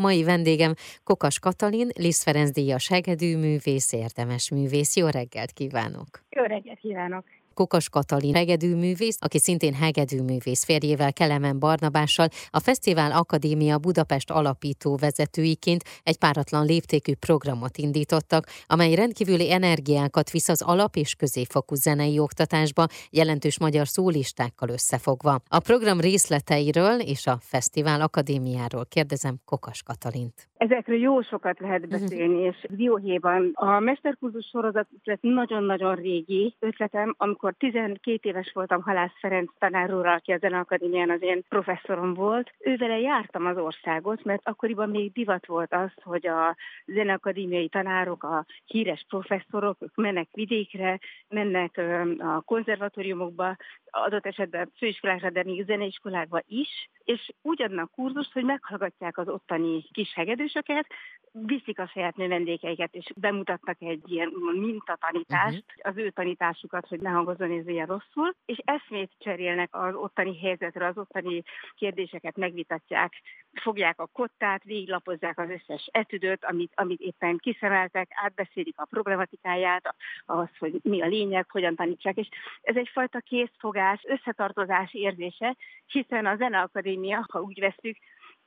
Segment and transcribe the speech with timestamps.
[0.00, 0.74] Mai vendégem
[1.04, 4.96] Kokas Katalin, Lisz Ferenc díjas hegedű művész, érdemes művész.
[4.96, 6.06] Jó reggelt kívánok!
[6.30, 7.24] Jó reggelt kívánok!
[7.54, 15.84] Kokas Katalin hegedűművész, aki szintén hegedűművész férjével Kelemen Barnabással a Fesztivál Akadémia Budapest alapító vezetőiként
[16.02, 22.86] egy páratlan léptékű programot indítottak, amely rendkívüli energiákat visz az alap- és középfokú zenei oktatásba,
[23.10, 25.40] jelentős magyar szólistákkal összefogva.
[25.48, 30.48] A program részleteiről és a Fesztivál Akadémiáról kérdezem Kokas Katalint.
[30.64, 31.90] Ezekről jó sokat lehet mhm.
[31.90, 34.88] beszélni, és Dióhéjban a mesterkurzus sorozat
[35.20, 41.22] nagyon-nagyon régi ötletem, amikor amikor 12 éves voltam Halász Ferenc tanárról, aki a Zeneakadémián az
[41.22, 46.56] én professzorom volt, ővele jártam az országot, mert akkoriban még divat volt az, hogy a
[46.86, 51.80] zeneakadémiai tanárok, a híres professzorok, mennek vidékre, mennek
[52.18, 53.56] a konzervatóriumokba,
[53.94, 59.84] adott esetben főiskolákra, de még zeneiskolákba is, és úgy adnak kurzust, hogy meghallgatják az ottani
[59.92, 60.86] kis hegedűsöket,
[61.32, 65.92] viszik a saját növendékeiket, és bemutatnak egy ilyen mintatanítást, uh-huh.
[65.92, 70.86] az ő tanításukat, hogy ne hangozzon ez ilyen rosszul, és eszmét cserélnek az ottani helyzetre,
[70.86, 71.42] az ottani
[71.74, 73.12] kérdéseket megvitatják,
[73.52, 79.94] fogják a kottát, végiglapozzák az összes etüdöt, amit, amit éppen kiszemeltek, átbeszélik a problematikáját,
[80.26, 82.28] az, hogy mi a lényeg, hogyan tanítsák, és
[82.62, 87.96] ez egyfajta készfogás, összetartozás érzése, hiszen a Zeneakadémia, ha úgy veszük,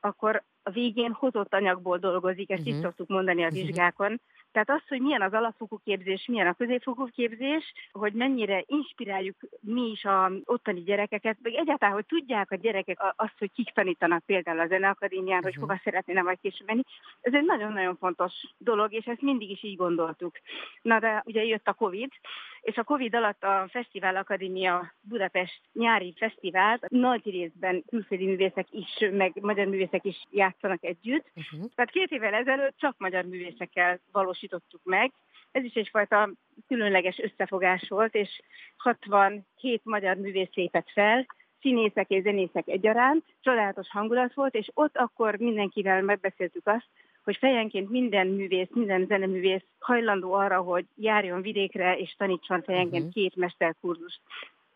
[0.00, 2.76] akkor a végén hozott anyagból dolgozik, ezt uh-huh.
[2.76, 4.20] így szoktuk mondani a vizsgákon,
[4.52, 9.90] tehát az, hogy milyen az alapfokú képzés, milyen a középfokú képzés, hogy mennyire inspiráljuk mi
[9.90, 14.60] is a ottani gyerekeket, vagy egyáltalán, hogy tudják a gyerekek azt, hogy kik tanítanak például
[14.60, 15.60] a Zeneakadémián, hogy mhm.
[15.60, 16.82] hova szeretnének majd később menni.
[17.20, 20.36] Ez egy nagyon-nagyon fontos dolog, és ezt mindig is így gondoltuk.
[20.82, 22.10] Na de ugye jött a Covid,
[22.60, 29.08] és a Covid alatt a Fesztivál Akadémia Budapest nyári fesztivál nagy részben külföldi művészek is,
[29.10, 31.26] meg magyar művészek is játszanak együtt.
[31.34, 31.70] Uh-huh.
[31.74, 35.12] Tehát két évvel ezelőtt csak magyar művészekkel valósítottuk meg.
[35.52, 36.30] Ez is egyfajta
[36.66, 38.40] különleges összefogás volt, és
[38.76, 41.26] 67 magyar művész lépett fel,
[41.60, 46.88] színészek és zenészek egyaránt, csodálatos hangulat volt, és ott akkor mindenkivel megbeszéltük azt,
[47.28, 53.12] hogy fejenként minden művész, minden zeneművész hajlandó arra, hogy járjon vidékre és tanítson fejenként uh-huh.
[53.12, 54.20] két mesterkurzust.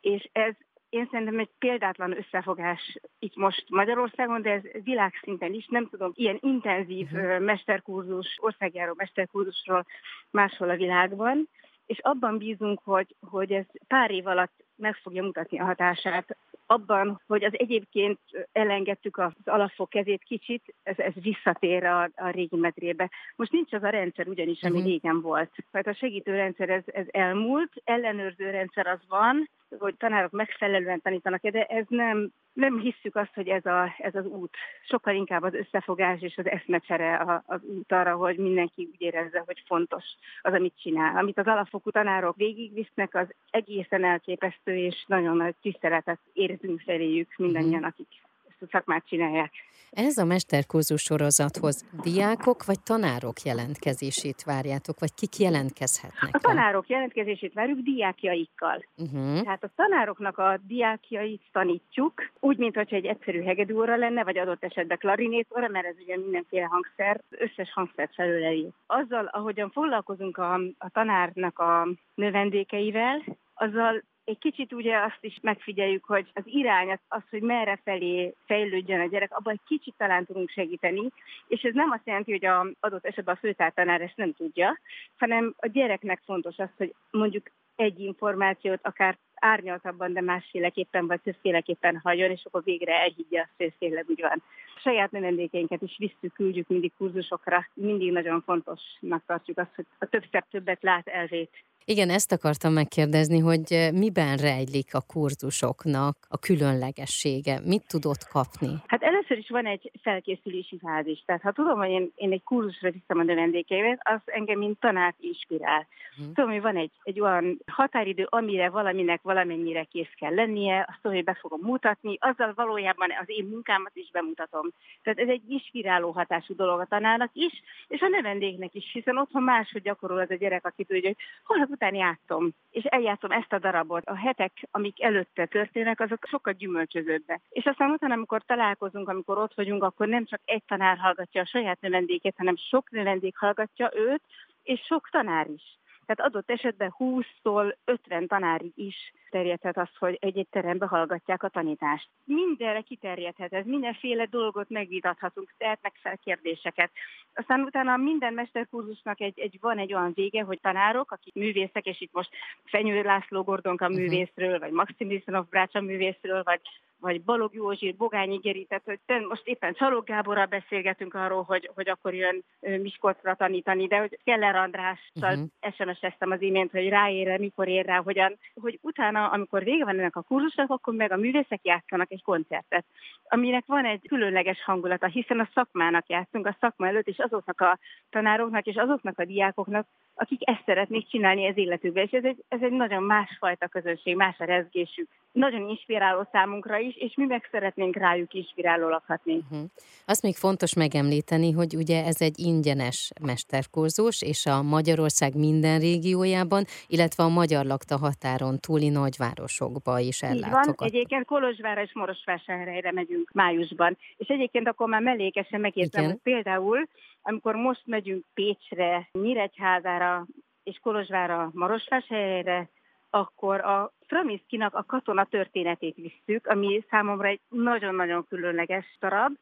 [0.01, 0.55] És ez
[0.89, 5.67] én szerintem egy példátlan összefogás itt most Magyarországon, de ez világszinten is.
[5.67, 7.41] Nem tudom, ilyen intenzív uh-huh.
[7.41, 9.87] mesterkurzus, országjáró mesterkurzusról
[10.31, 11.49] máshol a világban
[11.87, 16.37] és abban bízunk, hogy, hogy ez pár év alatt meg fogja mutatni a hatását
[16.72, 18.19] abban, hogy az egyébként
[18.53, 23.10] elengedtük az alapfok kezét kicsit, ez, ez visszatér a, a régi medrébe.
[23.37, 24.91] Most nincs az a rendszer ugyanis, ami uh-huh.
[24.91, 25.50] régen volt.
[25.71, 31.41] Tehát a segítő rendszer ez, ez elmúlt, ellenőrző rendszer az van, hogy tanárok megfelelően tanítanak,
[31.47, 34.56] de ez nem, nem hisszük azt, hogy ez, a, ez az út.
[34.89, 39.62] Sokkal inkább az összefogás és az eszmecsere az út arra, hogy mindenki úgy érezze, hogy
[39.66, 40.04] fontos
[40.43, 41.16] az, amit csinál.
[41.16, 46.21] Amit az alapfokú tanárok végigvisznek, az egészen elképesztő, és nagyon nagy tiszteletet
[46.62, 47.89] érzünk feléjük mindannyian, mhm.
[47.89, 48.09] akik
[48.49, 49.53] ezt a szakmát csinálják.
[49.91, 56.34] Ez a mesterkurzus sorozathoz diákok vagy tanárok jelentkezését várjátok, vagy kik jelentkezhetnek?
[56.34, 58.84] A tanárok jelentkezését várjuk diákjaikkal.
[58.97, 59.43] Uh-huh.
[59.43, 64.65] Tehát a tanároknak a diákjait tanítjuk, úgy, mint hogyha egy egyszerű hegedűóra lenne, vagy adott
[64.65, 68.69] esetben klarinétóra, mert ez ugye mindenféle hangszer, összes hangszert felüleli.
[68.87, 73.22] Azzal, ahogyan foglalkozunk a, a tanárnak a növendékeivel,
[73.55, 79.00] azzal egy kicsit ugye azt is megfigyeljük, hogy az irány, az, hogy merre felé fejlődjön
[79.00, 81.09] a gyerek, abban egy kicsit talán tudunk segíteni,
[81.49, 84.78] és ez nem azt jelenti, hogy a adott esetben a főtártanár ezt nem tudja,
[85.19, 92.00] hanem a gyereknek fontos az, hogy mondjuk egy információt akár árnyaltabban, de másféleképpen vagy többféleképpen
[92.03, 94.43] hagyjon, és akkor végre elhiggye azt, hogy ez tényleg úgy van.
[94.77, 97.66] A saját növendékeinket is visszük, küldjük mindig kurzusokra.
[97.75, 103.38] Mindig nagyon fontosnak tartjuk azt, hogy a többször többet lát elvét igen, ezt akartam megkérdezni,
[103.38, 107.60] hogy eh, miben rejlik a kurzusoknak a különlegessége?
[107.65, 108.70] Mit tudott kapni?
[108.87, 111.22] Hát először is van egy felkészülési fázis.
[111.26, 115.16] Tehát ha tudom, hogy én, én egy kurzusra viszem a növendékeimet, az engem mint tanárt
[115.21, 115.86] inspirál.
[116.16, 116.33] Hmm.
[116.34, 121.16] Tudom, hogy van egy, egy olyan határidő, amire valaminek valamennyire kész kell lennie, azt tudom,
[121.16, 124.71] hogy be fogom mutatni, azzal valójában az én munkámat is bemutatom.
[125.03, 127.53] Tehát ez egy inspiráló hatású dolog a tanárnak is,
[127.89, 131.59] és a növendéknek is, hiszen otthon máshogy gyakorol az a gyerek, aki tudja, hogy hol
[131.72, 134.07] után játszom, és eljátszom ezt a darabot.
[134.07, 137.41] A hetek, amik előtte történnek, azok sokkal gyümölcsözőbbek.
[137.48, 141.47] És aztán utána, amikor találkozunk, amikor ott vagyunk, akkor nem csak egy tanár hallgatja a
[141.47, 144.22] saját növendékét, hanem sok növendék hallgatja őt,
[144.63, 145.78] és sok tanár is.
[146.07, 152.09] Tehát adott esetben 20-tól 50 tanárig is terjedhet az, hogy egy-egy terembe hallgatják a tanítást.
[152.25, 156.91] Mindenre kiterjedhet ez, mindenféle dolgot megvitathatunk, tehetnek fel kérdéseket.
[157.34, 162.01] Aztán utána minden mesterkurzusnak egy, egy, van egy olyan vége, hogy tanárok, akik művészek, és
[162.01, 162.31] itt most
[162.65, 164.01] Fenyő László Gordonka uh-huh.
[164.01, 166.61] művészről, vagy Maxim Liszonov Brácsa művészről, vagy
[167.03, 171.89] vagy Balog Józsi, Bogányi Geri, tehát hogy most éppen Csalók Gáborral beszélgetünk arról, hogy, hogy
[171.89, 175.75] akkor jön Miskolcra tanítani, de hogy Keller Andrással uh-huh.
[175.75, 180.16] SMS-eztem az imént, hogy ráér mikor ér rá, hogyan, hogy utána, amikor vége van ennek
[180.16, 182.84] a kurzusnak, akkor meg a művészek játszanak egy koncertet,
[183.28, 187.78] aminek van egy különleges hangulata, hiszen a szakmának játszunk, a szakma előtt, és azoknak a
[188.10, 192.60] tanároknak, és azoknak a diákoknak, akik ezt szeretnék csinálni az életükben, és ez egy, ez
[192.63, 195.09] egy nagyon másfajta közönség, más a rezgésük.
[195.33, 199.36] Nagyon inspiráló számunkra is, és mi meg szeretnénk rájuk inspiráló lakhatni.
[199.36, 199.69] Uh-huh.
[200.07, 206.65] Azt még fontos megemlíteni, hogy ugye ez egy ingyenes mesterkurzus, és a Magyarország minden régiójában,
[206.86, 210.66] illetve a magyar lakta határon túli nagyvárosokba is ellátogat.
[210.66, 216.18] Így van, egyébként Kolozsvára és Morosvásárhelyre megyünk májusban, és egyébként akkor már mellékesen megértem, hogy
[216.22, 216.88] például
[217.22, 220.26] amikor most megyünk Pécsre, Nyíregyházára
[220.62, 222.68] és Kolozsvára, Marosvásárhelyre,
[223.10, 229.36] akkor a Framiszkinak a katona történetét visszük, ami számomra egy nagyon-nagyon különleges darab,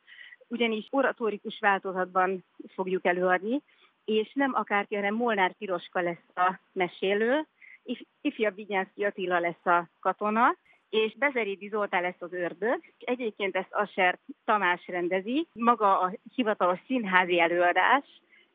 [0.48, 2.44] ugyanis oratórikus változatban
[2.74, 3.62] fogjuk előadni,
[4.04, 7.46] és nem akárki, hanem Molnár Piroska lesz a mesélő,
[8.20, 10.56] ifjabb Vigyánszki Attila lesz a katona,
[10.90, 12.80] és Bezerédi Zoltán lesz az ördög.
[12.98, 15.46] Egyébként ezt Aser Tamás rendezi.
[15.52, 18.04] Maga a hivatalos színházi előadás,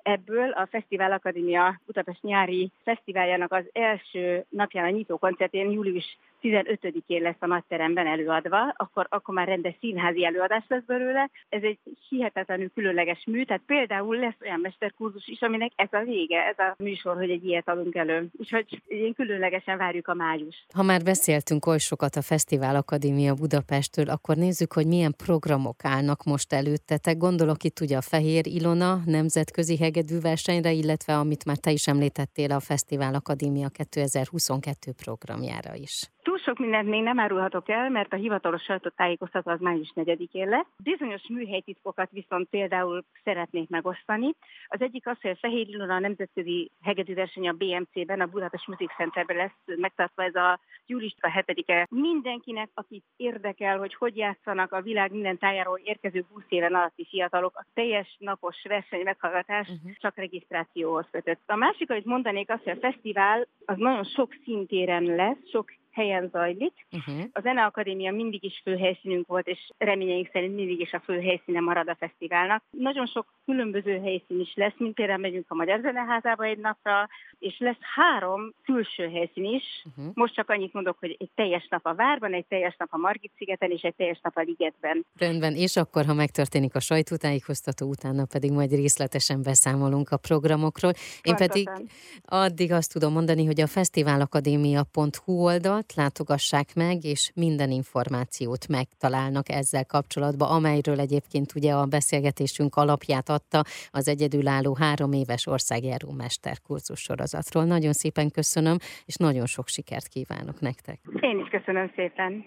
[0.06, 7.22] ebből a Fesztivál Akadémia Budapest nyári fesztiváljának az első napján a nyitó koncertén július 15-én
[7.22, 11.30] lesz a nagyteremben előadva, akkor, akkor már rendes színházi előadás lesz belőle.
[11.50, 16.46] Ez egy hihetetlenül különleges mű, tehát például lesz olyan mesterkurzus is, aminek ez a vége,
[16.46, 18.28] ez a műsor, hogy egy ilyet adunk elő.
[18.38, 20.66] Úgyhogy én különlegesen várjuk a május.
[20.74, 26.24] Ha már beszéltünk oly sokat a Fesztivál Akadémia Budapestről, akkor nézzük, hogy milyen programok állnak
[26.24, 27.18] most előttetek.
[27.18, 32.52] Gondolok itt ugye a Fehér Ilona nemzetközi hegedű versenyre, illetve amit már te is említettél
[32.52, 36.14] a Fesztivál Akadémia 2022 programjára is.
[36.26, 40.66] Túl sok mindent még nem árulhatok el, mert a hivatalos sajtótájékoztató az május 4-én lesz.
[40.84, 44.36] Bizonyos műhelytitkokat viszont például szeretnék megosztani.
[44.68, 48.96] Az egyik az, hogy a Fehér Ilona a nemzetközi hegedűverseny a BMC-ben, a Budapest Music
[48.96, 51.88] Centerben lesz megtartva ez a július a 7-e.
[51.90, 57.58] Mindenkinek, akit érdekel, hogy hogy játszanak a világ minden tájáról érkező 20 éven alatti fiatalok,
[57.58, 59.92] a teljes napos verseny meghallgatás uh-huh.
[59.98, 61.42] csak regisztrációhoz kötött.
[61.46, 66.30] A másik, amit mondanék, az, hogy a fesztivál az nagyon sok szintéren lesz, sok helyen
[66.32, 66.74] zajlik.
[66.92, 67.24] Uh-huh.
[67.32, 71.96] A Zeneakadémia mindig is főhelyszínünk volt, és reményeink szerint mindig is a főhelyszíne marad a
[72.00, 72.64] fesztiválnak.
[72.70, 77.10] Nagyon sok különböző helyszín is lesz, mint például megyünk a Magyar Zeneházába egy napra,
[77.40, 79.64] és lesz három külső helyszín is.
[79.86, 80.14] Uh-huh.
[80.14, 83.72] Most csak annyit mondok, hogy egy teljes nap a Várban, egy teljes nap a Margit-szigeten,
[83.72, 85.06] és egy teljes nap a Ligetben.
[85.18, 90.92] Rendben, és akkor, ha megtörténik a sajtótájékoztató, utána pedig majd részletesen beszámolunk a programokról.
[90.92, 91.48] Én Pontosan.
[91.48, 91.90] pedig
[92.26, 99.50] addig azt tudom mondani, hogy a fesztiválakadémia.hu oldal oldalt látogassák meg, és minden információt megtalálnak
[99.50, 107.00] ezzel kapcsolatban, amelyről egyébként ugye a beszélgetésünk alapját adta az egyedülálló három éves országjáró mesterkurzus
[107.00, 107.64] sorozatról.
[107.64, 111.00] Nagyon szépen köszönöm, és nagyon sok sikert kívánok nektek.
[111.20, 112.46] Én is köszönöm szépen.